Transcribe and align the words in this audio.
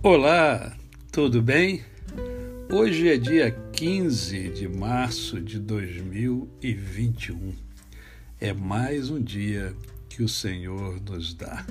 Olá, 0.00 0.76
tudo 1.10 1.42
bem? 1.42 1.82
Hoje 2.72 3.08
é 3.08 3.16
dia 3.16 3.50
15 3.50 4.50
de 4.50 4.68
março 4.68 5.40
de 5.40 5.58
2021. 5.58 7.52
É 8.40 8.52
mais 8.52 9.10
um 9.10 9.20
dia 9.20 9.74
que 10.08 10.22
o 10.22 10.28
Senhor 10.28 11.00
nos 11.02 11.34
dá. 11.34 11.66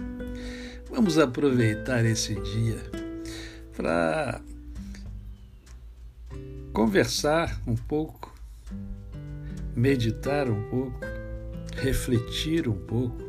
Vamos 0.89 1.17
aproveitar 1.17 2.03
esse 2.03 2.35
dia 2.35 2.77
para 3.73 4.41
conversar 6.73 7.61
um 7.65 7.75
pouco, 7.75 8.35
meditar 9.73 10.49
um 10.49 10.69
pouco, 10.69 10.99
refletir 11.77 12.67
um 12.67 12.77
pouco 12.77 13.23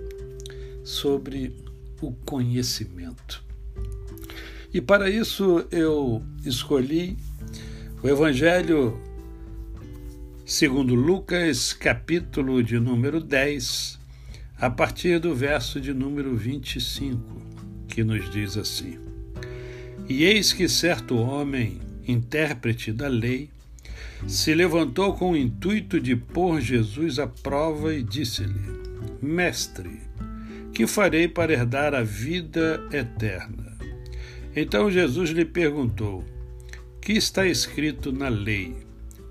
sobre 0.82 1.54
o 2.00 2.10
conhecimento. 2.10 3.46
E 4.72 4.82
para 4.82 5.08
isso 5.08 5.66
eu 5.70 6.22
escolhi 6.44 7.16
o 8.02 8.08
Evangelho 8.08 9.00
segundo 10.44 10.94
Lucas, 10.94 11.72
capítulo 11.72 12.62
de 12.62 12.78
número 12.78 13.18
10, 13.18 13.98
a 14.60 14.68
partir 14.68 15.20
do 15.20 15.34
verso 15.34 15.80
de 15.80 15.94
número 15.94 16.36
25, 16.36 17.18
que 17.88 18.04
nos 18.04 18.30
diz 18.30 18.58
assim: 18.58 18.98
E 20.06 20.24
eis 20.24 20.52
que 20.52 20.68
certo 20.68 21.16
homem, 21.16 21.80
intérprete 22.06 22.92
da 22.92 23.08
lei, 23.08 23.48
se 24.26 24.54
levantou 24.54 25.14
com 25.14 25.32
o 25.32 25.36
intuito 25.36 25.98
de 25.98 26.14
pôr 26.14 26.60
Jesus 26.60 27.18
à 27.18 27.26
prova 27.26 27.94
e 27.94 28.02
disse-lhe: 28.02 28.78
Mestre, 29.22 30.02
que 30.74 30.86
farei 30.86 31.26
para 31.26 31.54
herdar 31.54 31.94
a 31.94 32.02
vida 32.02 32.86
eterna? 32.92 33.67
Então 34.54 34.90
Jesus 34.90 35.30
lhe 35.30 35.44
perguntou: 35.44 36.24
Que 37.00 37.12
está 37.12 37.46
escrito 37.46 38.12
na 38.12 38.28
lei? 38.28 38.76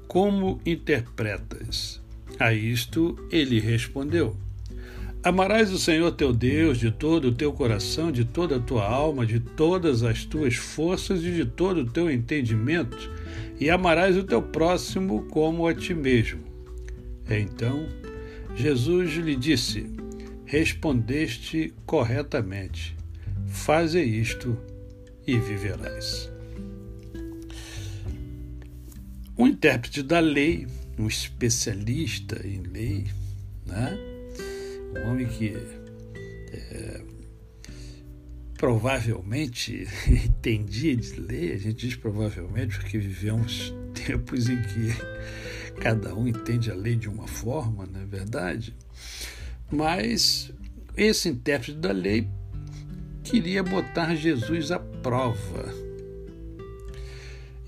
Como 0.08 0.62
interpretas? 0.66 2.02
A 2.40 2.54
isto 2.54 3.18
ele 3.32 3.60
respondeu: 3.60 4.36
Amarás 5.24 5.72
o 5.72 5.80
Senhor 5.80 6.12
teu 6.12 6.32
Deus 6.32 6.78
de 6.78 6.92
todo 6.92 7.30
o 7.30 7.32
teu 7.34 7.52
coração, 7.52 8.12
de 8.12 8.24
toda 8.24 8.58
a 8.58 8.62
tua 8.62 8.86
alma, 8.88 9.26
de 9.26 9.40
todas 9.40 10.04
as 10.04 10.24
tuas 10.24 10.56
forças 10.56 11.24
e 11.24 11.32
de 11.32 11.46
todo 11.46 11.82
o 11.82 11.90
teu 11.90 12.10
entendimento, 12.10 13.12
e 13.60 13.70
amarás 13.70 14.16
o 14.16 14.24
teu 14.24 14.42
próximo 14.42 15.24
como 15.24 15.68
a 15.68 15.74
ti 15.74 15.94
mesmo. 15.94 16.42
Então 17.30 17.88
Jesus 18.56 19.16
lhe 19.16 19.36
disse: 19.36 19.90
Respondeste 20.46 21.74
corretamente. 21.86 22.96
Faze 23.48 24.02
isto 24.02 24.58
e 25.28 25.38
viverás. 25.38 26.32
Um 29.38 29.48
intérprete 29.48 30.02
da 30.02 30.20
lei, 30.20 30.66
um 30.98 31.06
especialista 31.06 32.42
em 32.48 32.62
lei, 32.64 33.08
né? 33.66 33.96
um 34.96 35.12
homem 35.12 35.28
que 35.28 35.54
é, 36.54 37.02
provavelmente 38.58 39.86
entendia 40.10 40.96
de 40.96 41.20
lei, 41.20 41.54
a 41.54 41.58
gente 41.58 41.88
diz 41.88 41.96
provavelmente 41.96 42.80
porque 42.80 42.98
vivemos 42.98 43.74
tempos 43.94 44.50
em 44.50 44.62
que 44.62 45.78
cada 45.82 46.16
um 46.16 46.28
entende 46.28 46.72
a 46.72 46.76
lei 46.76 46.96
de 46.96 47.10
uma 47.10 47.28
forma, 47.28 47.86
não 47.86 48.02
é 48.02 48.06
verdade? 48.06 48.74
Mas 49.70 50.52
esse 50.96 51.30
intérprete 51.30 51.78
da 51.78 51.92
lei 51.92 52.28
queria 53.30 53.62
botar 53.62 54.16
Jesus 54.16 54.72
à 54.72 54.80
prova. 54.80 55.74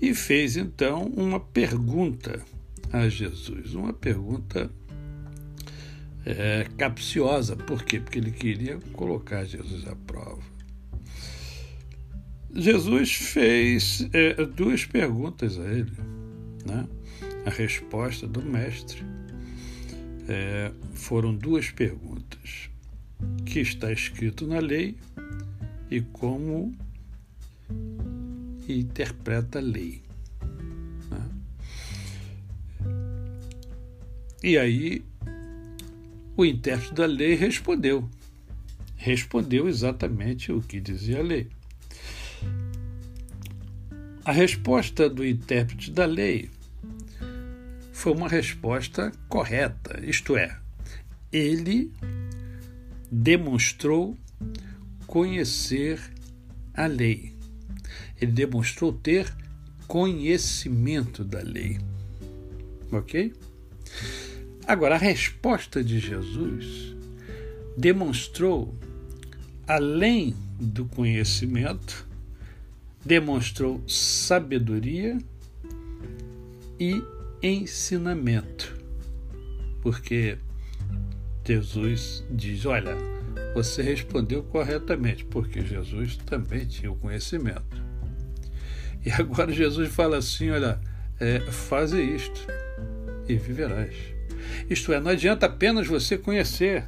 E 0.00 0.14
fez 0.14 0.56
então 0.56 1.04
uma 1.14 1.38
pergunta 1.38 2.42
a 2.90 3.06
Jesus, 3.10 3.74
uma 3.74 3.92
pergunta 3.92 4.70
é, 6.24 6.66
capciosa. 6.78 7.56
Por 7.56 7.84
quê? 7.84 8.00
Porque 8.00 8.18
ele 8.18 8.30
queria 8.30 8.78
colocar 8.94 9.44
Jesus 9.44 9.86
à 9.86 9.94
prova. 9.94 10.42
Jesus 12.54 13.12
fez 13.12 14.08
é, 14.14 14.44
duas 14.46 14.86
perguntas 14.86 15.58
a 15.58 15.64
ele. 15.64 15.92
Né? 16.64 16.88
A 17.44 17.50
resposta 17.50 18.26
do 18.26 18.42
mestre 18.42 19.02
é, 20.26 20.72
foram 20.94 21.34
duas 21.34 21.70
perguntas. 21.70 22.70
Que 23.44 23.60
está 23.60 23.92
escrito 23.92 24.46
na 24.46 24.58
lei 24.60 24.96
e 25.90 26.00
como 26.00 26.72
interpreta 28.68 29.58
a 29.58 29.62
lei. 29.62 30.02
Né? 31.10 31.28
E 34.42 34.56
aí 34.56 35.04
o 36.36 36.44
intérprete 36.44 36.94
da 36.94 37.06
lei 37.06 37.34
respondeu. 37.34 38.08
Respondeu 38.96 39.68
exatamente 39.68 40.52
o 40.52 40.60
que 40.62 40.80
dizia 40.80 41.18
a 41.18 41.22
lei. 41.22 41.48
A 44.24 44.32
resposta 44.32 45.08
do 45.08 45.26
intérprete 45.26 45.90
da 45.90 46.04
lei 46.04 46.50
foi 47.92 48.12
uma 48.12 48.28
resposta 48.28 49.12
correta, 49.28 50.00
isto 50.02 50.36
é, 50.36 50.58
ele 51.30 51.92
demonstrou 53.10 54.16
conhecer 55.10 56.00
a 56.72 56.86
lei. 56.86 57.32
Ele 58.20 58.30
demonstrou 58.30 58.92
ter 58.92 59.26
conhecimento 59.88 61.24
da 61.24 61.40
lei. 61.40 61.80
Ok? 62.92 63.34
Agora, 64.64 64.94
a 64.94 64.98
resposta 64.98 65.82
de 65.82 65.98
Jesus 65.98 66.94
demonstrou, 67.76 68.72
além 69.66 70.32
do 70.60 70.84
conhecimento, 70.84 72.06
demonstrou 73.04 73.82
sabedoria 73.88 75.18
e 76.78 77.02
ensinamento. 77.42 78.76
Porque 79.82 80.38
Jesus 81.44 82.24
diz: 82.30 82.64
olha, 82.64 82.96
você 83.54 83.82
respondeu 83.82 84.42
corretamente, 84.44 85.24
porque 85.24 85.60
Jesus 85.60 86.16
também 86.16 86.64
tinha 86.66 86.90
o 86.90 86.96
conhecimento. 86.96 87.90
E 89.04 89.10
agora 89.10 89.52
Jesus 89.52 89.92
fala 89.92 90.18
assim: 90.18 90.50
olha, 90.50 90.80
é, 91.18 91.40
faze 91.40 92.00
isto 92.00 92.46
e 93.28 93.36
viverás. 93.36 93.94
Isto 94.68 94.92
é, 94.92 95.00
não 95.00 95.10
adianta 95.10 95.46
apenas 95.46 95.86
você 95.86 96.16
conhecer, 96.16 96.84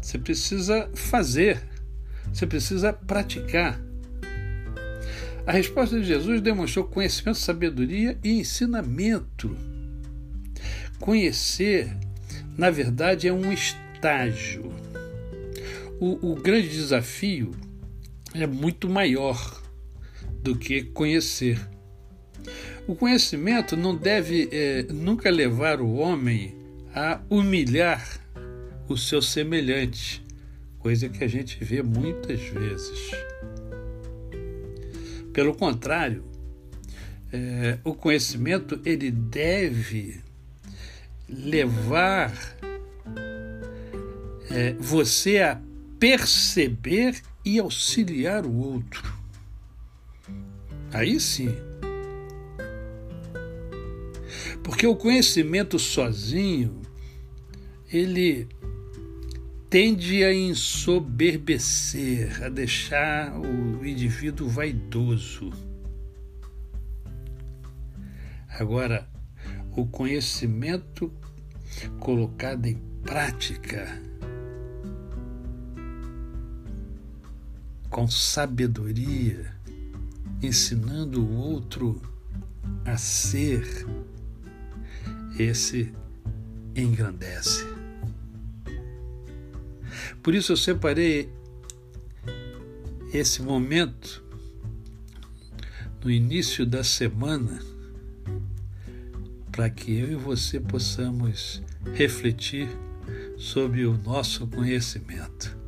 você 0.00 0.18
precisa 0.18 0.88
fazer, 0.94 1.62
você 2.32 2.46
precisa 2.46 2.92
praticar. 2.92 3.80
A 5.46 5.52
resposta 5.52 5.98
de 5.98 6.06
Jesus 6.06 6.40
demonstrou 6.40 6.86
conhecimento, 6.86 7.38
sabedoria 7.38 8.18
e 8.24 8.40
ensinamento. 8.40 9.54
Conhecer, 10.98 11.94
na 12.56 12.70
verdade, 12.70 13.28
é 13.28 13.32
um 13.32 13.52
estágio 13.52 14.72
o, 16.00 16.32
o 16.32 16.34
grande 16.34 16.68
desafio 16.68 17.52
é 18.34 18.46
muito 18.46 18.88
maior 18.88 19.62
do 20.42 20.56
que 20.56 20.82
conhecer. 20.82 21.58
O 22.86 22.94
conhecimento 22.94 23.76
não 23.76 23.96
deve 23.96 24.48
é, 24.52 24.82
nunca 24.92 25.30
levar 25.30 25.80
o 25.80 25.94
homem 25.94 26.54
a 26.94 27.20
humilhar 27.30 28.20
o 28.88 28.96
seu 28.96 29.22
semelhante, 29.22 30.22
coisa 30.78 31.08
que 31.08 31.24
a 31.24 31.28
gente 31.28 31.62
vê 31.64 31.82
muitas 31.82 32.40
vezes. 32.40 33.10
Pelo 35.32 35.54
contrário, 35.54 36.22
é, 37.32 37.78
o 37.82 37.94
conhecimento 37.94 38.80
ele 38.84 39.10
deve 39.10 40.20
levar 41.28 42.32
é, 44.50 44.74
você 44.74 45.38
a 45.38 45.60
perceber 45.98 47.20
e 47.44 47.58
auxiliar 47.58 48.46
o 48.46 48.54
outro. 48.54 49.12
Aí 50.92 51.18
sim. 51.18 51.52
Porque 54.62 54.86
o 54.86 54.94
conhecimento 54.96 55.78
sozinho, 55.78 56.80
ele 57.92 58.48
tende 59.68 60.24
a 60.24 60.32
ensoberbecer, 60.32 62.42
a 62.44 62.48
deixar 62.48 63.38
o 63.38 63.84
indivíduo 63.84 64.48
vaidoso. 64.48 65.50
Agora, 68.48 69.06
o 69.76 69.84
conhecimento 69.84 71.12
colocado 71.98 72.66
em 72.66 72.76
prática 73.02 74.00
com 77.94 78.08
sabedoria, 78.08 79.54
ensinando 80.42 81.24
o 81.24 81.36
outro 81.36 82.02
a 82.84 82.96
ser, 82.96 83.86
esse 85.38 85.94
engrandece. 86.74 87.64
Por 90.20 90.34
isso 90.34 90.50
eu 90.50 90.56
separei 90.56 91.32
esse 93.12 93.40
momento 93.40 94.24
no 96.02 96.10
início 96.10 96.66
da 96.66 96.82
semana 96.82 97.60
para 99.52 99.70
que 99.70 99.96
eu 99.96 100.10
e 100.10 100.16
você 100.16 100.58
possamos 100.58 101.62
refletir 101.92 102.68
sobre 103.38 103.86
o 103.86 103.96
nosso 103.96 104.48
conhecimento. 104.48 105.63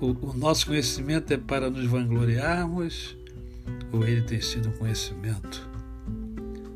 O, 0.00 0.08
o, 0.08 0.32
nosso 0.34 0.66
conhecimento 0.66 1.32
é 1.32 1.38
para 1.38 1.70
nos 1.70 1.86
vangloriarmos 1.86 3.16
ou 3.90 4.06
ele 4.06 4.20
tem 4.22 4.40
sido 4.42 4.68
um 4.68 4.72
conhecimento 4.72 5.66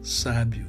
sábio? 0.02 0.66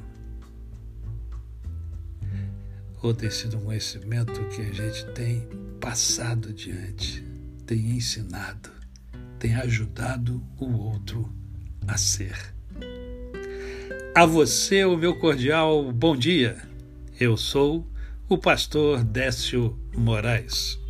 Ou 3.02 3.14
tem 3.14 3.30
sido 3.30 3.56
um 3.56 3.62
conhecimento 3.62 4.44
que 4.50 4.60
a 4.60 4.72
gente 4.72 5.06
tem 5.12 5.48
passado 5.80 6.50
adiante, 6.50 7.24
tem 7.64 7.96
ensinado, 7.96 8.70
tem 9.38 9.54
ajudado 9.54 10.42
o 10.60 10.70
outro 10.72 11.32
a 11.88 11.96
ser? 11.96 12.36
A 14.14 14.26
você 14.26 14.84
o 14.84 14.96
meu 14.96 15.18
cordial 15.18 15.90
bom 15.90 16.14
dia. 16.14 16.62
Eu 17.18 17.34
sou 17.38 17.90
o 18.28 18.36
pastor 18.36 19.02
Décio 19.02 19.78
Moraes. 19.96 20.81